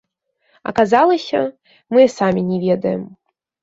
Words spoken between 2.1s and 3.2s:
самі не ведаем.